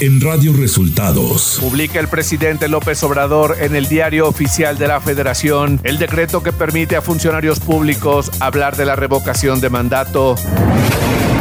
en 0.00 0.20
Radio 0.20 0.54
Resultados. 0.54 1.58
Publica 1.60 2.00
el 2.00 2.08
presidente 2.08 2.68
López 2.68 3.02
Obrador 3.02 3.56
en 3.60 3.76
el 3.76 3.86
diario 3.86 4.26
oficial 4.26 4.78
de 4.78 4.88
la 4.88 5.00
Federación 5.00 5.78
el 5.84 5.98
decreto 5.98 6.42
que 6.42 6.52
permite 6.52 6.96
a 6.96 7.02
funcionarios 7.02 7.60
públicos 7.60 8.30
hablar 8.40 8.76
de 8.76 8.86
la 8.86 8.96
revocación 8.96 9.60
de 9.60 9.68
mandato. 9.68 10.36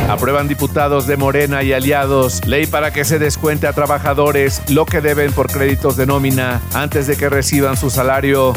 Aprueban 0.09 0.49
diputados 0.49 1.07
de 1.07 1.15
Morena 1.15 1.63
y 1.63 1.71
aliados 1.71 2.45
ley 2.45 2.65
para 2.65 2.91
que 2.91 3.05
se 3.05 3.17
descuente 3.17 3.65
a 3.65 3.73
trabajadores 3.73 4.61
lo 4.67 4.85
que 4.85 4.99
deben 4.99 5.31
por 5.31 5.49
créditos 5.49 5.95
de 5.95 6.05
nómina 6.05 6.61
antes 6.73 7.07
de 7.07 7.15
que 7.15 7.29
reciban 7.29 7.77
su 7.77 7.89
salario. 7.89 8.53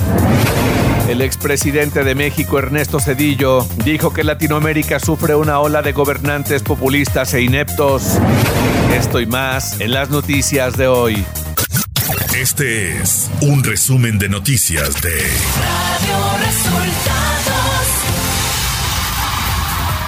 El 1.09 1.21
expresidente 1.21 2.05
de 2.05 2.14
México, 2.14 2.59
Ernesto 2.59 3.00
Cedillo, 3.00 3.66
dijo 3.84 4.12
que 4.12 4.25
Latinoamérica 4.25 4.98
sufre 5.01 5.34
una 5.34 5.59
ola 5.59 5.82
de 5.82 5.93
gobernantes 5.93 6.62
populistas 6.62 7.34
e 7.34 7.43
ineptos. 7.43 8.19
Esto 8.95 9.20
y 9.20 9.27
más 9.27 9.80
en 9.80 9.93
las 9.93 10.10
noticias 10.10 10.77
de 10.77 10.87
hoy. 10.87 11.24
Este 12.37 12.98
es 12.98 13.30
un 13.41 13.62
resumen 13.65 14.19
de 14.19 14.29
noticias 14.29 15.01
de 15.02 15.10
Radio 15.10 16.38
Resultados. 16.46 17.41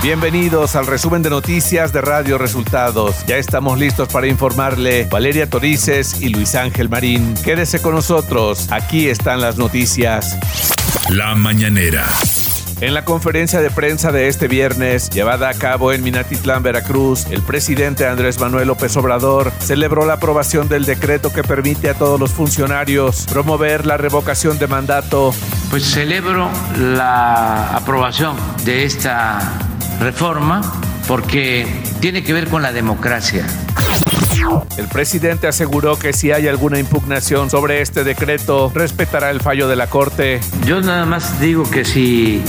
Bienvenidos 0.05 0.77
al 0.77 0.87
resumen 0.87 1.23
de 1.23 1.31
noticias 1.31 1.95
de 1.95 2.03
Radio 2.03 2.37
Resultados. 2.37 3.25
Ya 3.25 3.39
estamos 3.39 3.79
listos 3.79 4.07
para 4.09 4.27
informarle 4.27 5.09
Valeria 5.11 5.49
Torices 5.49 6.21
y 6.21 6.29
Luis 6.29 6.55
Ángel 6.57 6.91
Marín. 6.91 7.33
Quédese 7.43 7.81
con 7.81 7.95
nosotros, 7.95 8.71
aquí 8.71 9.09
están 9.09 9.41
las 9.41 9.57
noticias. 9.57 10.39
La 11.09 11.35
mañanera. 11.35 12.05
En 12.83 12.93
la 12.93 13.07
conferencia 13.07 13.63
de 13.63 13.71
prensa 13.71 14.13
de 14.13 14.29
este 14.29 14.47
viernes, 14.47 15.09
llevada 15.09 15.49
a 15.49 15.55
cabo 15.55 15.91
en 15.91 16.03
Minatitlán, 16.03 16.63
Veracruz, 16.63 17.25
el 17.31 17.41
presidente 17.41 18.07
Andrés 18.07 18.39
Manuel 18.39 18.69
López 18.69 18.95
Obrador 18.99 19.53
celebró 19.59 20.05
la 20.05 20.15
aprobación 20.15 20.69
del 20.69 20.85
decreto 20.85 21.33
que 21.33 21.43
permite 21.43 21.89
a 21.89 21.95
todos 21.95 22.21
los 22.21 22.31
funcionarios 22.31 23.25
promover 23.31 23.87
la 23.87 23.97
revocación 23.97 24.59
de 24.59 24.67
mandato. 24.67 25.35
Pues 25.71 25.85
celebro 25.85 26.51
la 26.77 27.75
aprobación 27.75 28.37
de 28.67 28.85
esta 28.85 29.74
reforma 30.01 30.61
porque 31.07 31.67
tiene 32.01 32.23
que 32.23 32.33
ver 32.33 32.49
con 32.49 32.63
la 32.63 32.73
democracia. 32.73 33.47
El 34.77 34.89
presidente 34.89 35.47
aseguró 35.47 35.99
que 35.99 36.13
si 36.13 36.33
hay 36.33 36.49
alguna 36.49 36.79
impugnación 36.79 37.51
sobre 37.51 37.81
este 37.81 38.05
decreto, 38.05 38.71
respetará 38.75 39.31
el 39.31 39.41
fallo 39.41 39.69
de 39.69 39.77
la 39.77 39.87
Corte. 39.87 40.41
Yo 40.67 40.81
nada 40.81 41.07
más 41.07 41.41
digo 41.41 41.69
que 41.71 41.85
si 41.85 42.43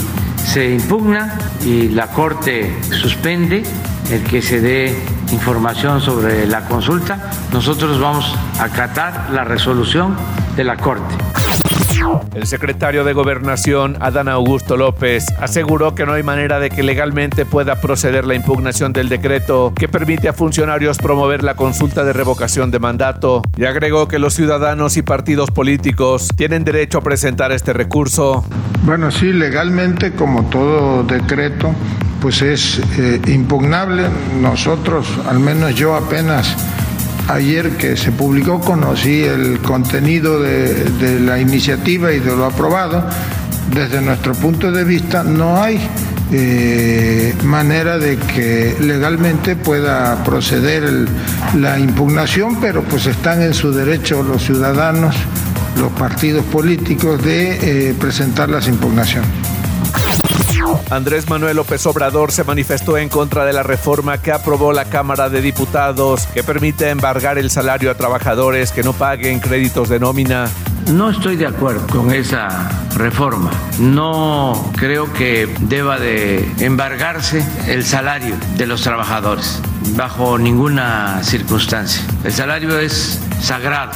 se 0.46 0.72
impugna 0.72 1.38
y 1.64 1.90
la 1.90 2.08
Corte 2.08 2.74
suspende 2.92 3.64
el 4.12 4.24
que 4.24 4.42
se 4.42 4.62
dé 4.62 4.96
información 5.32 6.02
sobre 6.02 6.46
la 6.48 6.66
consulta, 6.66 7.32
nosotros 7.52 8.00
vamos 8.00 8.36
a 8.60 8.66
acatar 8.66 9.30
la 9.32 9.44
resolución 9.44 10.16
de 10.56 10.64
la 10.64 10.78
Corte. 10.78 11.35
El 12.34 12.46
secretario 12.48 13.04
de 13.04 13.14
Gobernación, 13.14 13.98
Adán 14.02 14.28
Augusto 14.28 14.76
López, 14.76 15.26
aseguró 15.40 15.96
que 15.96 16.06
no 16.06 16.14
hay 16.14 16.24
manera 16.24 16.60
de 16.60 16.70
que 16.70 16.84
legalmente 16.84 17.46
pueda 17.46 17.80
proceder 17.80 18.26
la 18.26 18.36
impugnación 18.36 18.92
del 18.92 19.08
decreto 19.08 19.74
que 19.76 19.88
permite 19.88 20.28
a 20.28 20.34
funcionarios 20.34 20.98
promover 20.98 21.44
la 21.44 21.56
consulta 21.56 22.04
de 22.04 22.14
revocación 22.14 22.72
de 22.72 22.80
mandato 22.80 23.42
y 23.58 23.66
agregó 23.66 24.08
que 24.08 24.20
los 24.20 24.34
ciudadanos 24.34 24.98
y 24.98 25.02
partidos 25.02 25.52
políticos 25.52 26.28
tienen 26.36 26.66
derecho 26.66 26.98
a 26.98 27.02
presentar 27.02 27.52
este 27.52 27.72
recurso. 27.72 28.46
Bueno, 28.84 29.10
sí, 29.12 29.32
legalmente, 29.32 30.12
como 30.14 30.44
todo 30.50 31.04
decreto, 31.04 31.74
pues 32.22 32.42
es 32.42 32.82
eh, 32.98 33.22
impugnable. 33.28 34.04
Nosotros, 34.42 35.08
al 35.28 35.40
menos 35.40 35.76
yo 35.76 35.96
apenas 35.96 36.56
Ayer 37.28 37.72
que 37.72 37.98
se 37.98 38.12
publicó 38.12 38.60
conocí 38.62 39.24
el 39.24 39.60
contenido 39.60 40.40
de, 40.42 41.20
la 41.22 41.40
iniciativa 41.40 42.12
y 42.12 42.20
de 42.20 42.36
lo 42.36 42.46
aprobado. 42.46 43.04
Desde 43.74 44.00
nuestro 44.02 44.34
punto 44.36 44.72
de 44.72 44.84
vista 44.84 45.24
no 45.24 45.62
hay 45.62 45.80
eh, 46.32 47.34
manera 47.44 47.98
de 47.98 48.18
que 48.18 48.76
legalmente 48.80 49.56
pueda 49.56 50.24
proceder 50.24 51.08
la 51.56 51.80
impugnación, 51.80 52.62
pero 52.62 52.84
pues 52.84 53.08
están 53.08 53.42
en 53.42 53.56
su 53.56 53.72
derecho 53.72 54.22
los 54.22 54.44
ciudadanos, 54.44 55.16
los 55.80 55.92
partidos 55.94 56.46
políticos 56.46 57.24
de 57.24 57.90
eh, 57.90 57.96
presentar 58.00 58.50
las 58.50 58.68
impugnaciones. 58.68 59.30
Andrés 60.90 61.30
Manuel 61.30 61.58
López 61.58 61.86
Obrador 61.86 62.32
se 62.32 62.44
manifestó 62.44 62.98
en 62.98 63.10
contra 63.10 63.46
de 63.46 63.54
la 63.54 63.64
reforma 63.64 64.22
que 64.22 64.32
aprobó 64.32 64.74
la 64.74 64.86
Cámara 64.86 65.30
de 65.30 65.42
Diputados 65.42 66.28
que 66.28 66.44
permite 66.44 66.90
embargar 66.90 67.38
el 67.38 67.50
salario 67.50 67.92
a 67.92 67.96
trabajadores 67.96 68.72
que 68.72 68.84
no 68.84 68.94
paguen 68.94 69.40
créditos 69.40 69.90
de 69.90 70.00
nómina. 70.00 70.50
No 70.92 71.10
estoy 71.10 71.36
de 71.36 71.48
acuerdo 71.48 71.86
con 71.88 72.12
esa 72.12 72.70
reforma. 72.96 73.52
No 73.80 74.72
creo 74.76 75.12
que 75.14 75.54
deba 75.62 76.00
de 76.00 76.48
embargarse 76.60 77.44
el 77.68 77.84
salario 77.84 78.36
de 78.56 78.68
los 78.68 78.82
trabajadores 78.82 79.62
bajo 79.96 80.38
ninguna 80.38 81.24
circunstancia. 81.24 82.04
El 82.24 82.32
salario 82.32 82.80
es 82.80 83.20
sagrado 83.42 83.94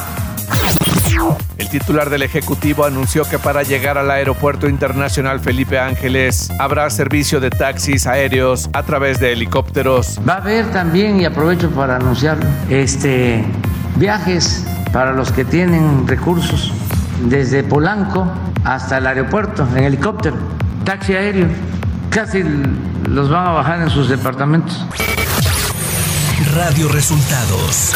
el 1.57 1.69
titular 1.69 2.09
del 2.09 2.23
Ejecutivo 2.23 2.85
anunció 2.85 3.23
que 3.25 3.37
para 3.37 3.63
llegar 3.63 3.97
al 3.97 4.09
Aeropuerto 4.09 4.67
Internacional 4.67 5.39
Felipe 5.39 5.77
Ángeles 5.77 6.49
habrá 6.59 6.89
servicio 6.89 7.39
de 7.39 7.49
taxis 7.49 8.07
aéreos 8.07 8.69
a 8.73 8.83
través 8.83 9.19
de 9.19 9.33
helicópteros. 9.33 10.19
Va 10.27 10.33
a 10.33 10.37
haber 10.37 10.71
también, 10.71 11.19
y 11.19 11.25
aprovecho 11.25 11.69
para 11.71 11.97
anunciarlo, 11.97 12.45
este, 12.69 13.43
viajes 13.97 14.65
para 14.91 15.11
los 15.13 15.31
que 15.31 15.45
tienen 15.45 16.07
recursos 16.07 16.73
desde 17.25 17.63
Polanco 17.63 18.27
hasta 18.63 18.97
el 18.97 19.07
aeropuerto 19.07 19.67
en 19.75 19.83
helicóptero, 19.83 20.37
taxi 20.85 21.13
aéreo. 21.13 21.47
Casi 22.09 22.43
los 23.07 23.29
van 23.29 23.47
a 23.47 23.51
bajar 23.51 23.81
en 23.81 23.89
sus 23.89 24.09
departamentos. 24.09 24.85
Radio 26.55 26.87
Resultados 26.87 27.93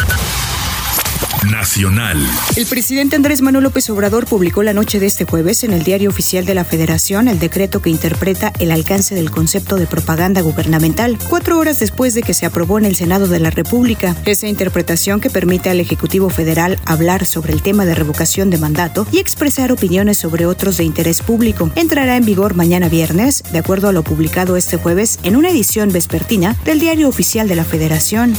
Nacional. 1.52 2.18
El 2.56 2.66
presidente 2.66 3.16
Andrés 3.16 3.42
Manuel 3.42 3.66
López 3.66 3.90
Obrador 3.90 4.26
publicó 4.26 4.64
la 4.64 4.74
noche 4.74 5.00
de 5.00 5.06
este 5.06 5.26
jueves 5.26 5.64
en 5.64 5.74
el 5.74 5.84
Diario 5.84 6.10
Oficial 6.10 6.46
de 6.46 6.56
la 6.56 6.64
Federación 6.64 7.28
el 7.28 7.40
decreto 7.40 7.82
que 7.82 7.90
interpreta 7.90 8.54
el 8.60 8.72
alcance 8.72 9.16
del 9.16 9.32
concepto 9.32 9.76
de 9.76 9.88
propaganda 9.88 10.42
gubernamental, 10.42 11.18
cuatro 11.30 11.60
horas 11.60 11.80
después 11.80 12.14
de 12.14 12.24
que 12.24 12.34
se 12.34 12.46
aprobó 12.46 12.78
en 12.78 12.86
el 12.86 12.96
Senado 12.96 13.28
de 13.28 13.40
la 13.40 13.50
República. 13.50 14.16
Esa 14.26 14.48
interpretación 14.48 15.20
que 15.20 15.30
permite 15.30 15.70
al 15.70 15.80
Ejecutivo 15.80 16.30
Federal 16.30 16.80
hablar 16.86 17.26
sobre 17.26 17.54
el 17.54 17.62
tema 17.62 17.86
de 17.86 17.96
revocación 17.96 18.50
de 18.50 18.58
mandato 18.58 19.08
y 19.12 19.20
expresar 19.20 19.72
opiniones 19.72 20.18
sobre 20.18 20.46
otros 20.46 20.78
de 20.78 20.84
interés 20.84 21.22
público 21.22 21.72
entrará 21.76 22.18
en 22.18 22.26
vigor 22.26 22.54
mañana 22.56 22.90
viernes, 22.90 23.44
de 23.52 23.60
acuerdo 23.60 23.90
a 23.90 23.94
lo 23.94 24.04
publicado 24.04 24.58
este 24.58 24.78
jueves 24.78 25.20
en 25.24 25.36
una 25.36 25.50
edición 25.50 25.92
vespertina 25.92 26.56
del 26.66 26.80
Diario 26.80 27.10
Oficial 27.10 27.48
de 27.48 27.56
la 27.56 27.66
Federación. 27.66 28.36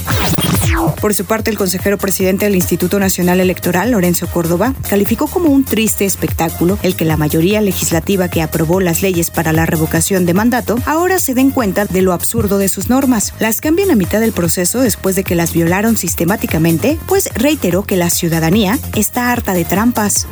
Por 1.01 1.15
su 1.15 1.25
parte, 1.25 1.51
el 1.51 1.59
consejero 1.59 1.99
presidente 1.99 2.45
del 2.45 2.55
Instituto 2.55 2.99
Nacional 2.99 3.41
Electoral, 3.41 3.91
Lorenzo 3.91 4.27
Córdoba, 4.27 4.75
calificó 4.89 5.27
como 5.27 5.51
un 5.51 5.65
triste 5.65 6.05
espectáculo 6.05 6.79
el 6.83 6.97
que 6.97 7.05
la 7.05 7.17
mayoría 7.17 7.61
legislativa 7.61 8.29
que 8.29 8.43
aprobó 8.43 8.81
las 8.81 9.03
leyes 9.03 9.31
para 9.31 9.53
la 9.53 9.67
revocación 9.67 10.27
de 10.27 10.35
mandato 10.35 10.77
ahora 10.87 11.19
se 11.19 11.35
den 11.35 11.51
cuenta 11.51 11.85
de 11.85 12.03
lo 12.03 12.13
absurdo 12.13 12.59
de 12.59 12.69
sus 12.69 12.89
normas. 12.89 13.33
Las 13.39 13.61
cambian 13.61 13.91
a 13.91 13.97
mitad 13.97 14.21
del 14.21 14.33
proceso 14.33 14.81
después 14.81 15.17
de 15.17 15.25
que 15.25 15.35
las 15.35 15.53
violaron 15.53 15.97
sistemáticamente, 15.97 16.99
pues 17.07 17.31
reiteró 17.35 17.83
que 17.83 17.97
la 17.97 18.11
ciudadanía 18.11 18.79
está 18.95 19.33
harta 19.33 19.55
de 19.55 19.65
trampas. 19.65 20.27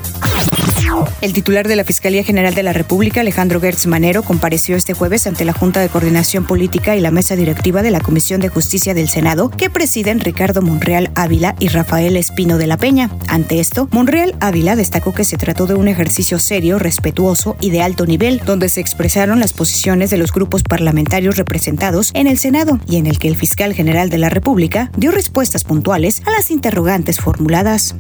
El 1.21 1.33
titular 1.33 1.69
de 1.69 1.77
la 1.77 1.84
Fiscalía 1.84 2.25
General 2.25 2.55
de 2.55 2.63
la 2.63 2.73
República, 2.73 3.21
Alejandro 3.21 3.61
Gertz 3.61 3.87
Manero, 3.87 4.23
compareció 4.23 4.77
este 4.77 4.93
jueves 4.93 5.27
ante 5.27 5.45
la 5.45 5.53
Junta 5.53 5.81
de 5.81 5.89
Coordinación 5.89 6.45
Política 6.45 6.97
y 6.97 7.01
la 7.01 7.11
mesa 7.11 7.37
directiva 7.37 7.83
de 7.83 7.91
la 7.91 8.01
Comisión 8.01 8.41
de 8.41 8.48
Justicia 8.48 8.93
del 8.93 9.09
Senado, 9.09 9.48
que 9.48 9.71
presiden 9.71 10.21
Ricardo 10.21 10.41
Monreal 10.60 11.12
Ávila 11.15 11.54
y 11.60 11.68
Rafael 11.68 12.16
Espino 12.16 12.59
de 12.59 12.66
la 12.66 12.77
Peña. 12.77 13.10
Ante 13.28 13.60
esto, 13.60 13.89
Monreal 13.92 14.34
Ávila 14.41 14.74
destacó 14.74 15.15
que 15.15 15.24
se 15.24 15.36
trató 15.36 15.66
de 15.66 15.74
un 15.74 15.86
ejercicio 15.86 16.41
serio, 16.41 16.80
respetuoso 16.80 17.56
y 17.60 17.71
de 17.71 17.83
alto 17.83 18.06
nivel, 18.06 18.41
donde 18.44 18.68
se 18.68 18.80
expresaron 18.80 19.39
las 19.39 19.53
posiciones 19.53 20.10
de 20.10 20.18
los 20.18 20.33
grupos 20.33 20.65
parlamentarios 20.65 21.36
representados 21.36 22.10
en 22.15 22.27
el 22.27 22.39
Senado 22.39 22.80
y 22.89 22.97
en 22.97 23.06
el 23.06 23.21
que 23.21 23.28
el 23.28 23.36
fiscal 23.36 23.72
general 23.72 24.10
de 24.10 24.18
la 24.18 24.30
República 24.30 24.91
dio 24.97 25.12
respuestas 25.12 25.62
puntuales 25.62 26.22
a 26.27 26.33
las 26.33 26.50
interrogantes 26.50 27.21
formuladas. 27.21 27.95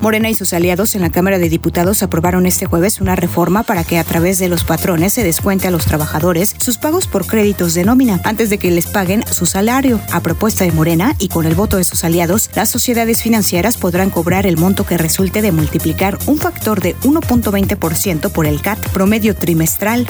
Morena 0.00 0.30
y 0.30 0.34
sus 0.34 0.52
aliados 0.52 0.94
en 0.94 1.02
la 1.02 1.10
Cámara 1.10 1.38
de 1.38 1.48
Diputados 1.48 2.02
aprobaron 2.02 2.46
este 2.46 2.66
jueves 2.66 3.00
una 3.00 3.16
reforma 3.16 3.62
para 3.62 3.84
que 3.84 3.98
a 3.98 4.04
través 4.04 4.38
de 4.38 4.48
los 4.48 4.64
patrones 4.64 5.12
se 5.12 5.24
descuente 5.24 5.68
a 5.68 5.70
los 5.70 5.84
trabajadores 5.84 6.54
sus 6.58 6.78
pagos 6.78 7.06
por 7.06 7.26
créditos 7.26 7.74
de 7.74 7.84
nómina 7.84 8.20
antes 8.24 8.50
de 8.50 8.58
que 8.58 8.70
les 8.70 8.86
paguen 8.86 9.24
su 9.30 9.46
salario, 9.46 10.00
a 10.12 10.20
propuesta 10.20 10.64
de 10.64 10.72
Morena 10.72 11.14
y 11.18 11.28
con 11.32 11.46
el 11.46 11.54
voto 11.54 11.76
de 11.76 11.84
sus 11.84 12.04
aliados, 12.04 12.50
las 12.54 12.68
sociedades 12.68 13.22
financieras 13.22 13.76
podrán 13.76 14.10
cobrar 14.10 14.46
el 14.46 14.56
monto 14.56 14.84
que 14.84 14.98
resulte 14.98 15.42
de 15.42 15.52
multiplicar 15.52 16.18
un 16.26 16.38
factor 16.38 16.80
de 16.80 16.96
1.20% 16.96 18.30
por 18.30 18.46
el 18.46 18.60
CAT 18.60 18.78
promedio 18.90 19.34
trimestral. 19.34 20.06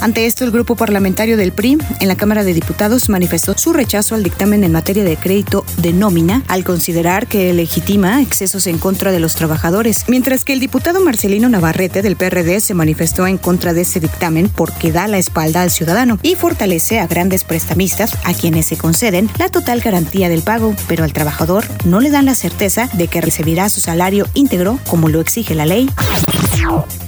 Ante 0.00 0.26
esto, 0.26 0.44
el 0.44 0.52
grupo 0.52 0.76
parlamentario 0.76 1.36
del 1.36 1.52
PRI 1.52 1.78
en 2.00 2.08
la 2.08 2.16
Cámara 2.16 2.44
de 2.44 2.54
Diputados 2.54 3.08
manifestó 3.08 3.54
su 3.58 3.72
rechazo 3.72 4.14
al 4.14 4.22
dictamen 4.22 4.64
en 4.64 4.72
materia 4.72 5.04
de 5.04 5.16
crédito 5.16 5.64
de 5.78 5.92
nómina 5.92 6.42
al 6.46 6.64
considerar 6.64 7.26
que 7.26 7.52
legitima 7.52 8.22
excesos 8.22 8.66
en 8.66 8.78
contra 8.78 9.12
de 9.12 9.20
los 9.20 9.34
trabajadores, 9.34 10.04
mientras 10.08 10.44
que 10.44 10.52
el 10.52 10.60
diputado 10.60 11.00
Marcelino 11.00 11.48
Navarrete 11.48 12.02
del 12.02 12.16
PRD 12.16 12.60
se 12.60 12.74
manifestó 12.74 13.26
en 13.26 13.38
contra 13.38 13.74
de 13.74 13.82
ese 13.82 14.00
dictamen 14.00 14.48
porque 14.48 14.92
da 14.92 15.08
la 15.08 15.18
espalda 15.18 15.62
al 15.62 15.70
ciudadano 15.70 16.18
y 16.22 16.36
fortalece 16.36 17.00
a 17.00 17.06
grandes 17.06 17.44
prestamistas 17.44 18.16
a 18.24 18.34
quienes 18.34 18.66
se 18.66 18.76
conceden 18.76 19.28
la 19.38 19.48
total 19.48 19.80
garantía 19.80 20.05
del 20.28 20.42
pago, 20.42 20.74
pero 20.88 21.04
al 21.04 21.12
trabajador 21.12 21.64
no 21.84 22.00
le 22.00 22.10
dan 22.10 22.24
la 22.24 22.34
certeza 22.34 22.88
de 22.94 23.08
que 23.08 23.20
recibirá 23.20 23.68
su 23.68 23.80
salario 23.80 24.26
íntegro 24.34 24.78
como 24.88 25.08
lo 25.08 25.20
exige 25.20 25.54
la 25.54 25.66
ley. 25.66 25.88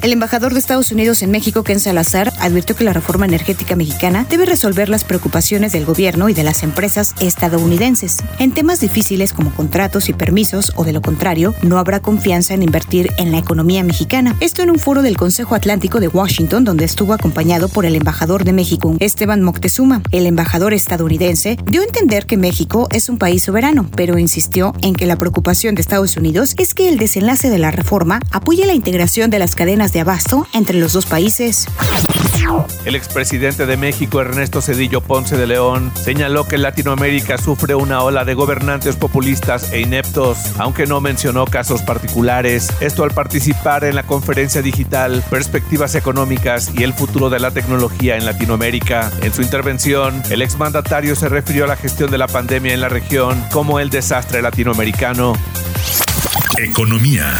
El 0.03 0.13
embajador 0.13 0.53
de 0.53 0.61
Estados 0.61 0.93
Unidos 0.93 1.23
en 1.23 1.31
México, 1.31 1.65
Ken 1.65 1.81
Salazar, 1.81 2.33
advirtió 2.41 2.77
que 2.77 2.85
la 2.85 2.93
reforma 2.93 3.27
energética 3.27 3.77
mexicana 3.77 4.27
debe 4.29 4.47
resolver 4.47 4.89
las 4.89 5.05
preocupaciones 5.05 5.73
del 5.73 5.85
gobierno 5.85 6.29
y 6.29 6.35
de 6.35 6.45
las 6.45 6.63
empresas 6.63 7.15
estadounidenses 7.21 8.19
en 8.39 8.53
temas 8.53 8.81
difíciles 8.81 9.33
como 9.33 9.53
contratos 9.55 10.09
y 10.09 10.13
permisos 10.13 10.73
o 10.77 10.85
de 10.85 10.93
lo 10.93 11.03
contrario, 11.03 11.55
no 11.63 11.79
habrá 11.79 12.01
confianza 12.01 12.55
en 12.55 12.63
invertir 12.63 13.11
en 13.19 13.33
la 13.33 13.39
economía 13.39 13.83
mexicana. 13.83 14.37
Esto 14.41 14.63
en 14.63 14.71
un 14.71 14.79
foro 14.79 15.03
del 15.03 15.17
Consejo 15.17 15.55
Atlántico 15.55 16.01
de 16.01 16.09
Washington 16.09 16.65
donde 16.65 16.85
estuvo 16.85 17.13
acompañado 17.13 17.69
por 17.69 17.87
el 17.87 17.97
embajador 17.97 18.45
de 18.45 18.53
México, 18.53 18.97
Esteban 19.01 19.43
Moctezuma. 19.43 20.03
El 20.13 20.27
embajador 20.27 20.75
estadounidense 20.75 21.57
dio 21.65 21.83
a 21.83 21.85
entender 21.85 22.27
que 22.27 22.37
México 22.37 22.89
es 22.91 23.09
un 23.09 23.19
país 23.19 23.43
soberano, 23.43 23.89
pero 23.97 24.19
insistió 24.19 24.75
en 24.83 24.95
que 24.95 25.07
la 25.07 25.17
preocupación 25.17 25.75
de 25.75 25.83
Estados 25.83 26.17
Unidos 26.17 26.55
es 26.59 26.75
que 26.75 26.89
el 26.89 26.99
desenlace 26.99 27.51
de 27.51 27.59
la 27.59 27.71
reforma 27.71 28.21
apoye 28.31 28.67
la 28.67 28.75
integración 28.75 29.31
de 29.31 29.39
las 29.39 29.55
cadenas 29.59 29.93
de 29.93 29.99
abasto 29.99 30.47
entre 30.55 30.79
los 30.79 30.93
dos 30.93 31.05
países. 31.05 31.67
El 32.85 32.95
expresidente 32.95 33.67
de 33.67 33.77
México, 33.77 34.21
Ernesto 34.21 34.63
Cedillo 34.63 35.01
Ponce 35.01 35.37
de 35.37 35.49
León, 35.49 35.91
señaló 35.97 36.47
que 36.47 36.59
Latinoamérica 36.59 37.39
sufre 37.39 37.75
una 37.75 38.03
ola 38.03 38.25
de 38.25 38.35
gobernantes 38.35 38.95
populistas 38.95 39.73
e 39.73 39.81
ineptos, 39.81 40.39
aunque 40.59 40.87
no 40.87 41.01
mencionó 41.01 41.45
casos 41.45 41.83
particulares. 41.83 42.69
Esto 42.81 43.03
al 43.03 43.11
participar 43.11 43.83
en 43.83 43.97
la 43.97 44.05
conferencia 44.05 44.63
digital 44.63 45.25
Perspectivas 45.29 45.97
Económicas 45.97 46.71
y 46.73 46.85
el 46.85 46.95
futuro 46.95 47.29
de 47.29 47.41
la 47.41 47.51
tecnología 47.51 48.17
en 48.17 48.27
Latinoamérica. 48.27 49.11
En 49.23 49.35
su 49.35 49.43
intervención, 49.43 50.23
el 50.31 50.41
exmandatario 50.41 51.17
se 51.17 51.29
refirió 51.29 51.65
a 51.65 51.69
la 51.69 51.77
gestión 51.77 52.13
de 52.13 52.19
la 52.19 52.29
pandemia 52.29 52.75
en 52.75 52.81
la 52.81 52.89
región 52.89 53.45
como 53.53 53.81
el 53.81 53.91
desastre 53.91 54.41
latinoamericano. 54.41 55.33
Economía. 56.57 57.35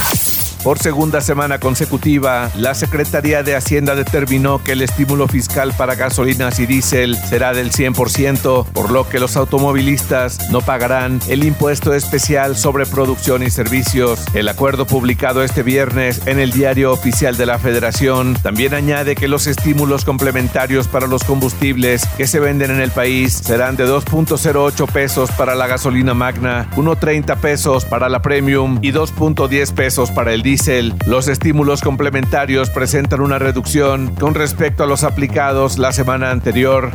Por 0.63 0.79
segunda 0.79 1.21
semana 1.21 1.61
consecutiva, 1.61 2.51
la 2.57 2.75
Secretaría 2.75 3.43
de 3.43 3.55
Hacienda 3.55 3.95
determinó 3.95 4.63
que 4.63 4.73
el 4.73 4.83
estímulo 4.83 5.29
fiscal 5.29 5.73
para 5.77 5.95
gasolinas 5.95 6.59
y 6.59 6.67
diésel 6.67 7.17
será 7.17 7.53
del 7.53 7.71
100%, 7.71 8.67
por 8.67 8.91
lo 8.91 9.09
que 9.09 9.21
los 9.21 9.37
automovilistas 9.37 10.51
no 10.51 10.61
pagarán 10.61 11.21
el 11.29 11.45
impuesto 11.45 11.95
especial 11.95 12.57
sobre 12.57 12.87
producción 12.87 13.45
y 13.45 13.51
servicios. 13.51 14.25
El 14.35 14.49
acuerdo 14.49 14.85
publicado 14.85 15.45
este 15.45 15.63
viernes 15.63 16.23
en 16.27 16.41
el 16.41 16.51
Diario 16.51 16.93
Oficial 16.93 17.37
de 17.37 17.47
la 17.47 17.59
Federación 17.59 18.35
también 18.43 18.75
añade 18.75 19.15
que 19.15 19.29
los 19.29 19.47
estímulos 19.47 20.05
complementarios 20.05 20.89
para 20.89 21.07
los 21.07 21.23
combustibles 21.23 22.05
que 22.17 22.27
se 22.27 22.41
venden 22.41 22.73
en 22.73 22.81
el 22.81 22.91
país 22.91 23.33
serán 23.33 23.77
de 23.77 23.87
2.08 23.87 24.91
pesos 24.91 25.31
para 25.31 25.55
la 25.55 25.69
gasolina 25.69 26.15
magna, 26.15 26.69
1.30 26.75 27.37
pesos 27.37 27.85
para 27.85 28.09
la 28.09 28.21
premium 28.23 28.79
y 28.83 28.91
2.10 28.91 29.73
pesos 29.73 30.11
para 30.11 30.33
el 30.33 30.43
diésel. 30.49 30.95
Los 31.07 31.29
estímulos 31.29 31.83
complementarios 31.83 32.71
presentan 32.71 33.21
una 33.21 33.39
reducción 33.39 34.15
con 34.15 34.35
respecto 34.35 34.83
a 34.83 34.87
los 34.87 35.05
aplicados 35.05 35.77
la 35.77 35.93
semana 35.93 36.31
anterior. 36.31 36.93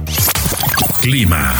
Clima. 1.01 1.53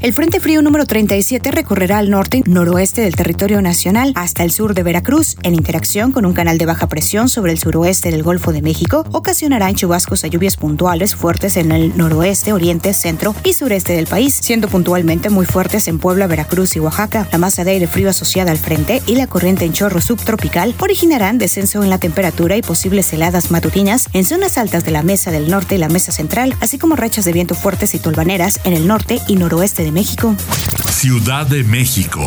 El 0.00 0.12
Frente 0.12 0.38
Frío 0.38 0.62
número 0.62 0.86
37 0.86 1.50
recorrerá 1.50 1.98
al 1.98 2.08
norte 2.08 2.36
y 2.36 2.48
noroeste 2.48 3.00
del 3.00 3.16
territorio 3.16 3.60
nacional 3.60 4.12
hasta 4.14 4.44
el 4.44 4.52
sur 4.52 4.72
de 4.72 4.84
Veracruz, 4.84 5.34
en 5.42 5.56
interacción 5.56 6.12
con 6.12 6.24
un 6.24 6.34
canal 6.34 6.56
de 6.56 6.66
baja 6.66 6.86
presión 6.86 7.28
sobre 7.28 7.50
el 7.50 7.58
suroeste 7.58 8.12
del 8.12 8.22
Golfo 8.22 8.52
de 8.52 8.62
México, 8.62 9.04
ocasionarán 9.10 9.74
chubascos 9.74 10.22
a 10.22 10.28
lluvias 10.28 10.56
puntuales 10.56 11.16
fuertes 11.16 11.56
en 11.56 11.72
el 11.72 11.96
noroeste, 11.96 12.52
oriente, 12.52 12.94
centro 12.94 13.34
y 13.42 13.54
sureste 13.54 13.94
del 13.94 14.06
país, 14.06 14.38
siendo 14.40 14.68
puntualmente 14.68 15.30
muy 15.30 15.46
fuertes 15.46 15.88
en 15.88 15.98
Puebla, 15.98 16.28
Veracruz 16.28 16.76
y 16.76 16.78
Oaxaca. 16.78 17.26
La 17.32 17.38
masa 17.38 17.64
de 17.64 17.72
aire 17.72 17.88
frío 17.88 18.08
asociada 18.08 18.52
al 18.52 18.58
frente 18.58 19.02
y 19.04 19.16
la 19.16 19.26
corriente 19.26 19.64
en 19.64 19.72
chorro 19.72 20.00
subtropical 20.00 20.76
originarán 20.78 21.38
descenso 21.38 21.82
en 21.82 21.90
la 21.90 21.98
temperatura 21.98 22.56
y 22.56 22.62
posibles 22.62 23.12
heladas 23.12 23.50
matutinas 23.50 24.08
en 24.12 24.24
zonas 24.24 24.58
altas 24.58 24.84
de 24.84 24.92
la 24.92 25.02
mesa 25.02 25.32
del 25.32 25.50
norte 25.50 25.74
y 25.74 25.78
la 25.78 25.88
mesa 25.88 26.12
central, 26.12 26.54
así 26.60 26.78
como 26.78 26.94
rachas 26.94 27.24
de 27.24 27.32
viento 27.32 27.56
fuertes 27.56 27.96
y 27.96 27.98
tolvaneras 27.98 28.60
en 28.62 28.74
el 28.74 28.86
norte 28.86 29.18
y 29.26 29.34
noroeste 29.34 29.87
México. 29.90 30.34
Ciudad 30.90 31.46
de 31.46 31.62
México. 31.62 32.22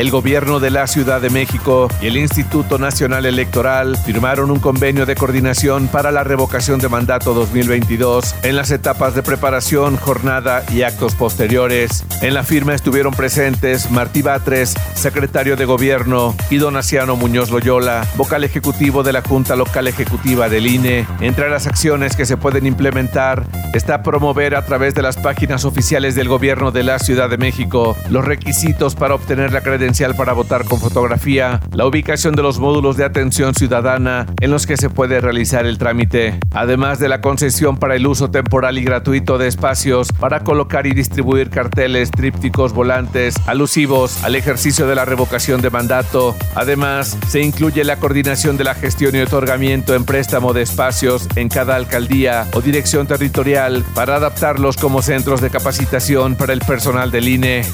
El 0.00 0.10
gobierno 0.10 0.60
de 0.60 0.70
la 0.70 0.86
Ciudad 0.86 1.20
de 1.20 1.28
México 1.28 1.88
y 2.00 2.06
el 2.06 2.16
Instituto 2.16 2.78
Nacional 2.78 3.26
Electoral 3.26 3.98
firmaron 3.98 4.50
un 4.50 4.58
convenio 4.58 5.04
de 5.04 5.14
coordinación 5.14 5.88
para 5.88 6.10
la 6.10 6.24
revocación 6.24 6.80
de 6.80 6.88
mandato 6.88 7.34
2022 7.34 8.34
en 8.42 8.56
las 8.56 8.70
etapas 8.70 9.14
de 9.14 9.22
preparación, 9.22 9.98
jornada 9.98 10.64
y 10.72 10.84
actos 10.84 11.14
posteriores. 11.14 12.06
En 12.22 12.32
la 12.32 12.44
firma 12.44 12.74
estuvieron 12.74 13.12
presentes 13.12 13.90
Martí 13.90 14.22
Batres, 14.22 14.72
secretario 14.94 15.54
de 15.56 15.66
Gobierno, 15.66 16.34
y 16.48 16.56
Donaciano 16.56 17.16
Muñoz 17.16 17.50
Loyola, 17.50 18.08
vocal 18.16 18.42
ejecutivo 18.44 19.02
de 19.02 19.12
la 19.12 19.20
Junta 19.20 19.54
Local 19.54 19.86
Ejecutiva 19.86 20.48
del 20.48 20.66
INE. 20.66 21.06
Entre 21.20 21.50
las 21.50 21.66
acciones 21.66 22.16
que 22.16 22.24
se 22.24 22.38
pueden 22.38 22.64
implementar 22.64 23.44
está 23.74 24.02
promover 24.02 24.54
a 24.54 24.64
través 24.64 24.94
de 24.94 25.02
las 25.02 25.18
páginas 25.18 25.66
oficiales 25.66 26.14
del 26.14 26.28
gobierno 26.28 26.70
de 26.70 26.84
la 26.84 26.98
Ciudad 26.98 27.28
de 27.28 27.36
México 27.36 27.98
los 28.08 28.24
requisitos 28.24 28.94
para 28.94 29.14
obtener 29.14 29.52
la 29.52 29.60
credencial 29.60 29.89
para 30.16 30.34
votar 30.34 30.66
con 30.66 30.78
fotografía, 30.78 31.60
la 31.72 31.84
ubicación 31.84 32.36
de 32.36 32.42
los 32.42 32.60
módulos 32.60 32.96
de 32.96 33.04
atención 33.04 33.54
ciudadana 33.54 34.24
en 34.40 34.52
los 34.52 34.64
que 34.64 34.76
se 34.76 34.88
puede 34.88 35.20
realizar 35.20 35.66
el 35.66 35.78
trámite, 35.78 36.38
además 36.52 37.00
de 37.00 37.08
la 37.08 37.20
concesión 37.20 37.76
para 37.76 37.96
el 37.96 38.06
uso 38.06 38.30
temporal 38.30 38.78
y 38.78 38.84
gratuito 38.84 39.36
de 39.36 39.48
espacios 39.48 40.12
para 40.12 40.44
colocar 40.44 40.86
y 40.86 40.92
distribuir 40.92 41.50
carteles, 41.50 42.12
trípticos, 42.12 42.72
volantes 42.72 43.34
alusivos 43.48 44.22
al 44.22 44.36
ejercicio 44.36 44.86
de 44.86 44.94
la 44.94 45.04
revocación 45.04 45.60
de 45.60 45.70
mandato. 45.70 46.36
Además, 46.54 47.18
se 47.28 47.40
incluye 47.40 47.82
la 47.82 47.96
coordinación 47.96 48.56
de 48.56 48.64
la 48.64 48.76
gestión 48.76 49.16
y 49.16 49.20
otorgamiento 49.20 49.96
en 49.96 50.04
préstamo 50.04 50.52
de 50.52 50.62
espacios 50.62 51.26
en 51.34 51.48
cada 51.48 51.74
alcaldía 51.74 52.46
o 52.54 52.60
dirección 52.60 53.08
territorial 53.08 53.84
para 53.92 54.16
adaptarlos 54.16 54.76
como 54.76 55.02
centros 55.02 55.40
de 55.40 55.50
capacitación 55.50 56.36
para 56.36 56.52
el 56.52 56.60
personal 56.60 57.10
del 57.10 57.26
INE. 57.26 57.64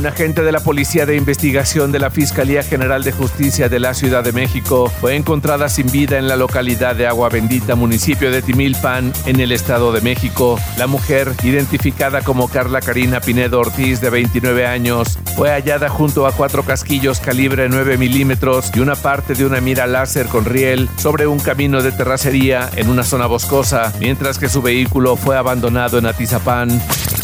Un 0.00 0.06
agente 0.06 0.40
de 0.40 0.50
la 0.50 0.60
Policía 0.60 1.04
de 1.04 1.14
Investigación 1.14 1.92
de 1.92 1.98
la 1.98 2.08
Fiscalía 2.08 2.62
General 2.62 3.04
de 3.04 3.12
Justicia 3.12 3.68
de 3.68 3.78
la 3.78 3.92
Ciudad 3.92 4.24
de 4.24 4.32
México 4.32 4.90
fue 4.98 5.14
encontrada 5.14 5.68
sin 5.68 5.92
vida 5.92 6.16
en 6.16 6.26
la 6.26 6.36
localidad 6.36 6.96
de 6.96 7.06
Agua 7.06 7.28
Bendita, 7.28 7.74
municipio 7.74 8.30
de 8.30 8.40
Timilpan, 8.40 9.12
en 9.26 9.40
el 9.40 9.52
Estado 9.52 9.92
de 9.92 10.00
México. 10.00 10.58
La 10.78 10.86
mujer, 10.86 11.34
identificada 11.42 12.22
como 12.22 12.48
Carla 12.48 12.80
Karina 12.80 13.20
Pinedo 13.20 13.60
Ortiz, 13.60 14.00
de 14.00 14.08
29 14.08 14.66
años, 14.66 15.18
fue 15.36 15.50
hallada 15.50 15.90
junto 15.90 16.26
a 16.26 16.32
cuatro 16.32 16.62
casquillos 16.62 17.20
calibre 17.20 17.68
9 17.68 17.98
milímetros 17.98 18.70
y 18.74 18.80
una 18.80 18.96
parte 18.96 19.34
de 19.34 19.44
una 19.44 19.60
mira 19.60 19.86
láser 19.86 20.28
con 20.28 20.46
riel 20.46 20.88
sobre 20.96 21.26
un 21.26 21.40
camino 21.40 21.82
de 21.82 21.92
terracería 21.92 22.70
en 22.76 22.88
una 22.88 23.02
zona 23.02 23.26
boscosa, 23.26 23.92
mientras 24.00 24.38
que 24.38 24.48
su 24.48 24.62
vehículo 24.62 25.16
fue 25.16 25.36
abandonado 25.36 25.98
en 25.98 26.06
Atizapán. 26.06 26.70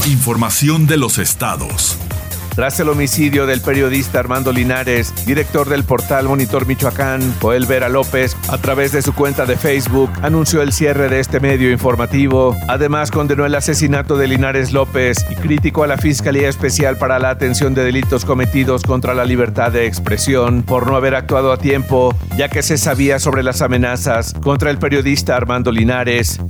Información 0.04 0.86
de 0.86 0.98
los 0.98 1.16
estados. 1.16 1.96
Tras 2.56 2.80
el 2.80 2.88
homicidio 2.88 3.44
del 3.44 3.60
periodista 3.60 4.18
Armando 4.18 4.50
Linares, 4.50 5.12
director 5.26 5.68
del 5.68 5.84
portal 5.84 6.26
Monitor 6.26 6.66
Michoacán, 6.66 7.20
Joel 7.38 7.66
Vera 7.66 7.90
López, 7.90 8.34
a 8.48 8.56
través 8.56 8.92
de 8.92 9.02
su 9.02 9.12
cuenta 9.14 9.44
de 9.44 9.58
Facebook, 9.58 10.10
anunció 10.22 10.62
el 10.62 10.72
cierre 10.72 11.10
de 11.10 11.20
este 11.20 11.38
medio 11.38 11.70
informativo. 11.70 12.56
Además, 12.66 13.10
condenó 13.10 13.44
el 13.44 13.54
asesinato 13.54 14.16
de 14.16 14.28
Linares 14.28 14.72
López 14.72 15.18
y 15.28 15.34
criticó 15.34 15.84
a 15.84 15.86
la 15.86 15.98
Fiscalía 15.98 16.48
Especial 16.48 16.96
para 16.96 17.18
la 17.18 17.28
Atención 17.28 17.74
de 17.74 17.84
Delitos 17.84 18.24
Cometidos 18.24 18.84
contra 18.84 19.12
la 19.12 19.26
Libertad 19.26 19.70
de 19.70 19.84
Expresión 19.84 20.62
por 20.62 20.86
no 20.86 20.96
haber 20.96 21.14
actuado 21.14 21.52
a 21.52 21.58
tiempo, 21.58 22.16
ya 22.38 22.48
que 22.48 22.62
se 22.62 22.78
sabía 22.78 23.18
sobre 23.18 23.42
las 23.42 23.60
amenazas 23.60 24.32
contra 24.42 24.70
el 24.70 24.78
periodista 24.78 25.36
Armando 25.36 25.70
Linares. 25.70 26.40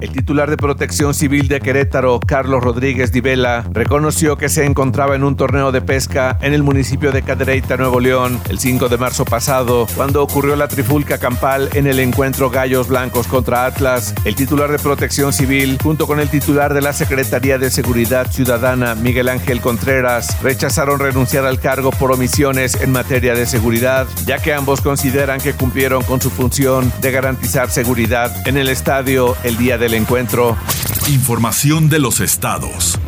El 0.00 0.10
titular 0.10 0.50
de 0.50 0.56
Protección 0.56 1.14
Civil 1.14 1.46
de 1.46 1.60
Querétaro, 1.60 2.18
Carlos 2.18 2.62
Rodríguez 2.62 3.12
Divela, 3.12 3.64
reconoció 3.70 4.36
que 4.36 4.48
se 4.48 4.64
encontraba 4.64 5.14
en 5.14 5.22
un 5.22 5.36
torneo 5.36 5.70
de 5.70 5.80
pesca 5.80 6.36
en 6.40 6.54
el 6.54 6.64
municipio 6.64 7.12
de 7.12 7.22
Cadereyta, 7.22 7.76
Nuevo 7.76 8.00
León, 8.00 8.40
el 8.48 8.58
5 8.58 8.88
de 8.88 8.98
marzo 8.98 9.24
pasado, 9.24 9.86
cuando 9.94 10.22
ocurrió 10.22 10.56
la 10.56 10.66
trifulca 10.66 11.18
campal 11.18 11.68
en 11.74 11.86
el 11.86 12.00
encuentro 12.00 12.50
Gallos 12.50 12.88
Blancos 12.88 13.28
contra 13.28 13.64
Atlas. 13.64 14.12
El 14.24 14.34
titular 14.34 14.72
de 14.72 14.80
Protección 14.80 15.32
Civil, 15.32 15.78
junto 15.80 16.08
con 16.08 16.18
el 16.18 16.28
titular 16.28 16.74
de 16.74 16.82
la 16.82 16.92
Secretaría 16.92 17.58
de 17.58 17.70
Seguridad 17.70 18.30
Ciudadana, 18.30 18.96
Miguel 18.96 19.28
Ángel 19.28 19.60
Contreras, 19.60 20.42
rechazaron 20.42 20.98
renunciar 20.98 21.46
al 21.46 21.60
cargo 21.60 21.90
por 21.90 22.10
omisiones 22.10 22.80
en 22.80 22.90
materia 22.90 23.34
de 23.34 23.46
seguridad, 23.46 24.08
ya 24.26 24.38
que 24.38 24.52
ambos 24.52 24.80
consideran 24.80 25.40
que 25.40 25.52
cumplieron 25.52 26.02
con 26.02 26.20
su 26.20 26.30
función 26.30 26.92
de 27.00 27.12
garantizar 27.12 27.70
seguridad 27.70 28.34
en 28.48 28.56
el 28.56 28.68
estadio 28.68 29.36
día 29.56 29.78
del 29.78 29.94
encuentro. 29.94 30.56
Información 31.08 31.88
de 31.88 31.98
los 31.98 32.20
estados. 32.20 32.98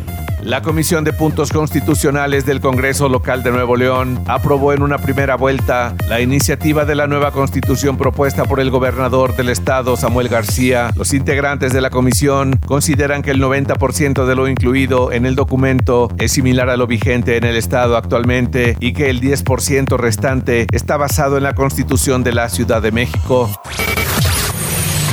La 0.45 0.61
Comisión 0.61 1.03
de 1.03 1.11
Puntos 1.11 1.51
Constitucionales 1.51 2.45
del 2.45 2.61
Congreso 2.61 3.09
Local 3.09 3.41
de 3.41 3.49
Nuevo 3.49 3.75
León 3.75 4.23
aprobó 4.27 4.73
en 4.73 4.83
una 4.83 4.99
primera 4.99 5.35
vuelta 5.35 5.95
la 6.07 6.21
iniciativa 6.21 6.85
de 6.85 6.93
la 6.93 7.07
nueva 7.07 7.31
constitución 7.31 7.97
propuesta 7.97 8.45
por 8.45 8.59
el 8.59 8.69
gobernador 8.69 9.35
del 9.35 9.49
estado, 9.49 9.97
Samuel 9.97 10.29
García. 10.29 10.91
Los 10.95 11.15
integrantes 11.15 11.73
de 11.73 11.81
la 11.81 11.89
comisión 11.89 12.59
consideran 12.67 13.23
que 13.23 13.31
el 13.31 13.41
90% 13.41 14.25
de 14.25 14.35
lo 14.35 14.47
incluido 14.47 15.11
en 15.11 15.25
el 15.25 15.35
documento 15.35 16.09
es 16.19 16.33
similar 16.33 16.69
a 16.69 16.77
lo 16.77 16.85
vigente 16.85 17.37
en 17.37 17.43
el 17.43 17.55
estado 17.55 17.97
actualmente 17.97 18.77
y 18.79 18.93
que 18.93 19.09
el 19.09 19.21
10% 19.21 19.97
restante 19.97 20.67
está 20.71 20.95
basado 20.97 21.37
en 21.37 21.43
la 21.43 21.55
constitución 21.55 22.23
de 22.23 22.33
la 22.33 22.49
Ciudad 22.49 22.83
de 22.83 22.91
México. 22.91 23.49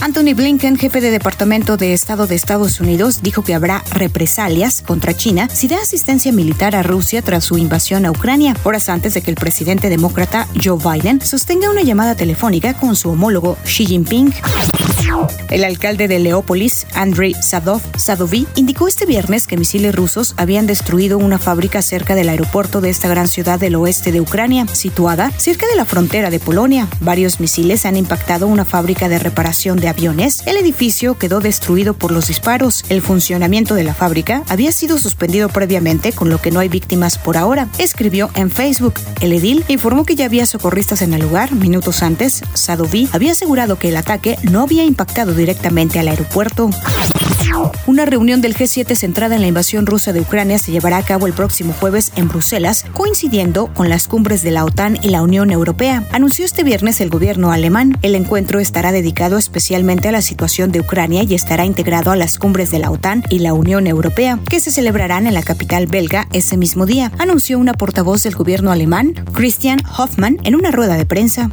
Anthony 0.00 0.32
Blinken, 0.34 0.78
jefe 0.78 1.00
de 1.00 1.10
Departamento 1.10 1.76
de 1.76 1.92
Estado 1.92 2.28
de 2.28 2.36
Estados 2.36 2.78
Unidos, 2.80 3.20
dijo 3.20 3.42
que 3.42 3.54
habrá 3.54 3.82
represalias 3.90 4.80
contra 4.80 5.12
China 5.12 5.48
si 5.52 5.66
da 5.66 5.78
asistencia 5.78 6.32
militar 6.32 6.76
a 6.76 6.84
Rusia 6.84 7.20
tras 7.20 7.44
su 7.44 7.58
invasión 7.58 8.06
a 8.06 8.12
Ucrania, 8.12 8.54
horas 8.62 8.88
antes 8.88 9.14
de 9.14 9.22
que 9.22 9.30
el 9.30 9.36
presidente 9.36 9.88
demócrata 9.88 10.46
Joe 10.62 10.78
Biden 10.78 11.20
sostenga 11.20 11.68
una 11.68 11.82
llamada 11.82 12.14
telefónica 12.14 12.74
con 12.74 12.94
su 12.94 13.10
homólogo 13.10 13.56
Xi 13.64 13.86
Jinping. 13.86 14.32
El 15.50 15.64
alcalde 15.64 16.06
de 16.06 16.18
Leópolis, 16.18 16.86
Andrei 16.94 17.34
Sadov, 17.34 17.80
indicó 18.56 18.88
este 18.88 19.06
viernes 19.06 19.46
que 19.46 19.56
misiles 19.56 19.94
rusos 19.94 20.34
habían 20.36 20.66
destruido 20.66 21.18
una 21.18 21.38
fábrica 21.38 21.82
cerca 21.82 22.14
del 22.14 22.28
aeropuerto 22.28 22.80
de 22.80 22.90
esta 22.90 23.08
gran 23.08 23.26
ciudad 23.26 23.58
del 23.58 23.76
oeste 23.76 24.12
de 24.12 24.20
Ucrania, 24.20 24.66
situada 24.68 25.30
cerca 25.36 25.66
de 25.66 25.76
la 25.76 25.84
frontera 25.84 26.30
de 26.30 26.40
Polonia. 26.40 26.88
Varios 27.00 27.40
misiles 27.40 27.86
han 27.86 27.96
impactado 27.96 28.46
una 28.46 28.64
fábrica 28.64 29.08
de 29.08 29.18
reparación 29.18 29.78
de 29.78 29.87
aviones. 29.88 30.42
El 30.46 30.56
edificio 30.56 31.18
quedó 31.18 31.40
destruido 31.40 31.94
por 31.94 32.12
los 32.12 32.28
disparos. 32.28 32.84
El 32.88 33.02
funcionamiento 33.02 33.74
de 33.74 33.84
la 33.84 33.94
fábrica 33.94 34.42
había 34.48 34.72
sido 34.72 34.98
suspendido 34.98 35.48
previamente, 35.48 36.12
con 36.12 36.28
lo 36.30 36.40
que 36.40 36.50
no 36.50 36.60
hay 36.60 36.68
víctimas 36.68 37.18
por 37.18 37.36
ahora, 37.36 37.68
escribió 37.78 38.30
en 38.34 38.50
Facebook. 38.50 38.94
El 39.20 39.32
edil 39.32 39.64
informó 39.68 40.04
que 40.04 40.16
ya 40.16 40.26
había 40.26 40.46
socorristas 40.46 41.02
en 41.02 41.14
el 41.14 41.22
lugar. 41.22 41.52
Minutos 41.52 42.02
antes, 42.02 42.42
Sadovi 42.54 43.08
había 43.12 43.32
asegurado 43.32 43.78
que 43.78 43.88
el 43.88 43.96
ataque 43.96 44.38
no 44.42 44.62
había 44.62 44.84
impactado 44.84 45.34
directamente 45.34 45.98
al 45.98 46.08
aeropuerto. 46.08 46.70
Una 47.86 48.04
reunión 48.04 48.40
del 48.40 48.54
G7 48.54 48.94
centrada 48.94 49.34
en 49.34 49.40
la 49.40 49.48
invasión 49.48 49.86
rusa 49.86 50.12
de 50.12 50.20
Ucrania 50.20 50.58
se 50.58 50.70
llevará 50.70 50.98
a 50.98 51.02
cabo 51.02 51.26
el 51.26 51.32
próximo 51.32 51.72
jueves 51.72 52.12
en 52.16 52.28
Bruselas, 52.28 52.84
coincidiendo 52.92 53.72
con 53.72 53.88
las 53.88 54.06
cumbres 54.06 54.42
de 54.42 54.50
la 54.50 54.64
OTAN 54.64 54.98
y 55.02 55.08
la 55.08 55.22
Unión 55.22 55.50
Europea, 55.50 56.04
anunció 56.12 56.44
este 56.44 56.62
viernes 56.62 57.00
el 57.00 57.10
gobierno 57.10 57.50
alemán. 57.50 57.96
El 58.02 58.14
encuentro 58.14 58.60
estará 58.60 58.92
dedicado 58.92 59.38
especialmente 59.38 59.77
a 59.78 60.12
la 60.12 60.22
situación 60.22 60.72
de 60.72 60.80
Ucrania 60.80 61.22
y 61.22 61.34
estará 61.34 61.64
integrado 61.64 62.10
a 62.10 62.16
las 62.16 62.38
cumbres 62.38 62.72
de 62.72 62.80
la 62.80 62.90
OTAN 62.90 63.22
y 63.30 63.38
la 63.38 63.54
Unión 63.54 63.86
Europea, 63.86 64.40
que 64.50 64.58
se 64.58 64.72
celebrarán 64.72 65.28
en 65.28 65.34
la 65.34 65.42
capital 65.42 65.86
belga 65.86 66.26
ese 66.32 66.56
mismo 66.56 66.84
día, 66.84 67.12
anunció 67.18 67.60
una 67.60 67.74
portavoz 67.74 68.24
del 68.24 68.34
gobierno 68.34 68.72
alemán, 68.72 69.14
Christian 69.32 69.80
Hoffmann, 69.96 70.38
en 70.42 70.56
una 70.56 70.72
rueda 70.72 70.96
de 70.96 71.06
prensa. 71.06 71.50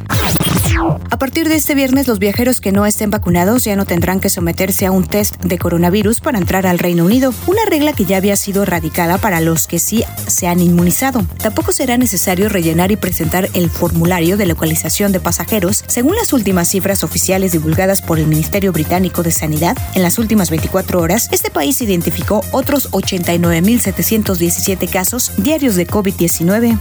A 1.10 1.18
partir 1.18 1.48
de 1.48 1.56
este 1.56 1.74
viernes, 1.74 2.06
los 2.06 2.18
viajeros 2.18 2.60
que 2.60 2.72
no 2.72 2.84
estén 2.84 3.10
vacunados 3.10 3.64
ya 3.64 3.76
no 3.76 3.86
tendrán 3.86 4.20
que 4.20 4.28
someterse 4.28 4.84
a 4.84 4.90
un 4.90 5.06
test 5.06 5.36
de 5.42 5.58
coronavirus 5.58 6.20
para 6.20 6.38
entrar 6.38 6.66
al 6.66 6.78
Reino 6.78 7.04
Unido, 7.04 7.32
una 7.46 7.64
regla 7.64 7.92
que 7.92 8.04
ya 8.04 8.18
había 8.18 8.36
sido 8.36 8.64
erradicada 8.64 9.16
para 9.18 9.40
los 9.40 9.66
que 9.66 9.78
sí 9.78 10.04
se 10.26 10.48
han 10.48 10.60
inmunizado. 10.60 11.24
Tampoco 11.38 11.72
será 11.72 11.96
necesario 11.96 12.48
rellenar 12.48 12.92
y 12.92 12.96
presentar 12.96 13.48
el 13.54 13.70
formulario 13.70 14.36
de 14.36 14.46
localización 14.46 15.12
de 15.12 15.20
pasajeros, 15.20 15.84
según 15.86 16.14
las 16.16 16.32
últimas 16.32 16.68
cifras 16.68 17.04
oficiales 17.04 17.52
divulgadas 17.52 18.02
el 18.18 18.26
Ministerio 18.26 18.72
Británico 18.72 19.22
de 19.22 19.30
Sanidad. 19.30 19.76
En 19.94 20.02
las 20.02 20.18
últimas 20.18 20.50
24 20.50 21.00
horas, 21.00 21.28
este 21.32 21.50
país 21.50 21.80
identificó 21.80 22.42
otros 22.52 22.90
89.717 22.92 24.90
casos 24.90 25.32
diarios 25.36 25.76
de 25.76 25.86
COVID-19. 25.86 26.78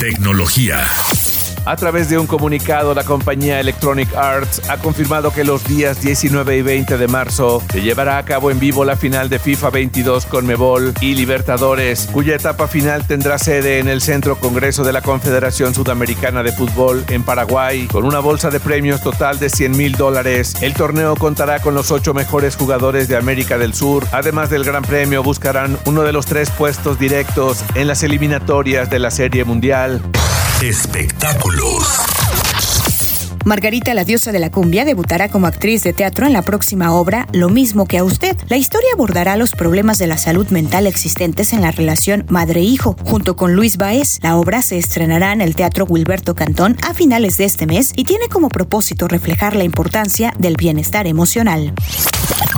Tecnología. 0.00 0.86
A 1.68 1.76
través 1.76 2.08
de 2.08 2.16
un 2.16 2.26
comunicado, 2.26 2.94
la 2.94 3.04
compañía 3.04 3.60
Electronic 3.60 4.14
Arts 4.14 4.62
ha 4.70 4.78
confirmado 4.78 5.34
que 5.34 5.44
los 5.44 5.62
días 5.64 6.00
19 6.00 6.56
y 6.56 6.62
20 6.62 6.96
de 6.96 7.08
marzo 7.08 7.62
se 7.70 7.82
llevará 7.82 8.16
a 8.16 8.24
cabo 8.24 8.50
en 8.50 8.58
vivo 8.58 8.86
la 8.86 8.96
final 8.96 9.28
de 9.28 9.38
FIFA 9.38 9.68
22 9.68 10.24
con 10.24 10.46
Mebol 10.46 10.94
y 11.02 11.14
Libertadores, 11.14 12.08
cuya 12.10 12.36
etapa 12.36 12.68
final 12.68 13.06
tendrá 13.06 13.36
sede 13.36 13.80
en 13.80 13.88
el 13.88 14.00
Centro 14.00 14.36
Congreso 14.36 14.82
de 14.82 14.94
la 14.94 15.02
Confederación 15.02 15.74
Sudamericana 15.74 16.42
de 16.42 16.52
Fútbol 16.52 17.04
en 17.10 17.22
Paraguay, 17.22 17.86
con 17.86 18.06
una 18.06 18.20
bolsa 18.20 18.48
de 18.48 18.60
premios 18.60 19.02
total 19.02 19.38
de 19.38 19.50
100 19.50 19.76
mil 19.76 19.92
dólares. 19.92 20.54
El 20.62 20.72
torneo 20.72 21.16
contará 21.16 21.60
con 21.60 21.74
los 21.74 21.90
ocho 21.90 22.14
mejores 22.14 22.56
jugadores 22.56 23.08
de 23.08 23.18
América 23.18 23.58
del 23.58 23.74
Sur. 23.74 24.06
Además 24.12 24.48
del 24.48 24.64
Gran 24.64 24.84
Premio, 24.84 25.22
buscarán 25.22 25.78
uno 25.84 26.00
de 26.00 26.14
los 26.14 26.24
tres 26.24 26.48
puestos 26.50 26.98
directos 26.98 27.62
en 27.74 27.88
las 27.88 28.02
eliminatorias 28.02 28.88
de 28.88 29.00
la 29.00 29.10
Serie 29.10 29.44
Mundial. 29.44 30.00
Espectáculos. 30.62 31.86
Margarita, 33.44 33.94
la 33.94 34.02
diosa 34.02 34.32
de 34.32 34.40
la 34.40 34.50
cumbia, 34.50 34.84
debutará 34.84 35.28
como 35.28 35.46
actriz 35.46 35.84
de 35.84 35.92
teatro 35.92 36.26
en 36.26 36.32
la 36.32 36.42
próxima 36.42 36.92
obra 36.92 37.28
Lo 37.32 37.48
mismo 37.48 37.86
que 37.86 37.96
a 37.98 38.02
usted. 38.02 38.36
La 38.48 38.56
historia 38.56 38.88
abordará 38.92 39.36
los 39.36 39.52
problemas 39.52 39.98
de 39.98 40.08
la 40.08 40.18
salud 40.18 40.48
mental 40.48 40.88
existentes 40.88 41.52
en 41.52 41.60
la 41.60 41.70
relación 41.70 42.26
madre-hijo. 42.28 42.96
Junto 43.04 43.36
con 43.36 43.54
Luis 43.54 43.76
Baez, 43.76 44.18
la 44.20 44.36
obra 44.36 44.62
se 44.62 44.78
estrenará 44.78 45.32
en 45.32 45.42
el 45.42 45.54
Teatro 45.54 45.84
Wilberto 45.84 46.34
Cantón 46.34 46.76
a 46.82 46.92
finales 46.92 47.36
de 47.36 47.44
este 47.44 47.66
mes 47.66 47.92
y 47.94 48.02
tiene 48.02 48.26
como 48.26 48.48
propósito 48.48 49.06
reflejar 49.06 49.54
la 49.54 49.62
importancia 49.62 50.34
del 50.38 50.56
bienestar 50.56 51.06
emocional. 51.06 51.72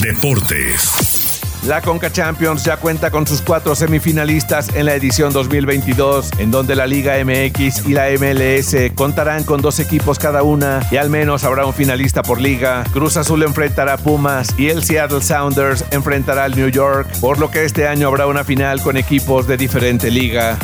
Deportes. 0.01 1.20
La 1.67 1.83
Conca 1.83 2.11
Champions 2.11 2.65
ya 2.65 2.79
cuenta 2.79 3.11
con 3.11 3.27
sus 3.27 3.43
cuatro 3.43 3.75
semifinalistas 3.75 4.75
en 4.75 4.87
la 4.87 4.95
edición 4.95 5.33
2022, 5.33 6.31
en 6.39 6.51
donde 6.51 6.75
la 6.75 6.87
Liga 6.87 7.23
MX 7.23 7.87
y 7.87 7.93
la 7.93 8.07
MLS 8.19 8.75
contarán 8.95 9.45
con 9.45 9.61
dos 9.61 9.79
equipos 9.79 10.19
cada 10.19 10.43
una 10.43 10.81
y 10.91 10.97
al 10.97 11.11
menos 11.11 11.45
habrá 11.45 11.67
un 11.67 11.75
finalista 11.75 12.23
por 12.23 12.41
liga. 12.41 12.85
Cruz 12.93 13.19
Azul 13.19 13.43
enfrentará 13.43 13.95
a 13.95 13.99
Pumas 13.99 14.55
y 14.59 14.69
el 14.69 14.83
Seattle 14.83 15.23
Sounders 15.23 15.85
enfrentará 15.91 16.45
al 16.45 16.57
New 16.57 16.69
York, 16.69 17.09
por 17.21 17.39
lo 17.39 17.51
que 17.51 17.65
este 17.65 17.87
año 17.87 18.09
habrá 18.09 18.27
una 18.27 18.43
final 18.43 18.81
con 18.81 18.97
equipos 18.97 19.47
de 19.47 19.59
diferente 19.59 20.11
liga. 20.11 20.59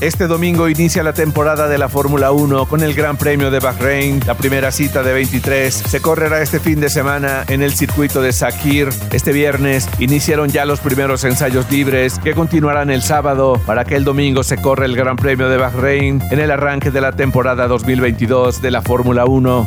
Este 0.00 0.26
domingo 0.26 0.68
inicia 0.68 1.02
la 1.02 1.12
temporada 1.12 1.68
de 1.68 1.78
la 1.78 1.88
Fórmula 1.88 2.32
1 2.32 2.66
con 2.66 2.82
el 2.82 2.94
Gran 2.94 3.16
Premio 3.16 3.50
de 3.50 3.60
Bahrein. 3.60 4.20
La 4.26 4.34
primera 4.34 4.70
cita 4.70 5.02
de 5.02 5.12
23 5.12 5.74
se 5.74 6.00
correrá 6.00 6.40
este 6.40 6.58
fin 6.58 6.80
de 6.80 6.88
semana 6.88 7.44
en 7.48 7.62
el 7.62 7.72
circuito 7.72 8.22
de 8.22 8.32
Sakir. 8.32 8.88
Este 9.12 9.32
viernes 9.32 9.88
iniciaron 9.98 10.48
ya 10.48 10.64
los 10.64 10.80
primeros 10.80 11.24
ensayos 11.24 11.70
libres 11.70 12.18
que 12.18 12.34
continuarán 12.34 12.90
el 12.90 13.02
sábado 13.02 13.60
para 13.66 13.84
que 13.84 13.96
el 13.96 14.04
domingo 14.04 14.42
se 14.42 14.56
corra 14.56 14.86
el 14.86 14.96
Gran 14.96 15.16
Premio 15.16 15.48
de 15.48 15.58
Bahrein 15.58 16.22
en 16.30 16.40
el 16.40 16.50
arranque 16.50 16.90
de 16.90 17.00
la 17.00 17.12
temporada 17.12 17.68
2022 17.68 18.62
de 18.62 18.70
la 18.70 18.82
Fórmula 18.82 19.26
1. 19.26 19.66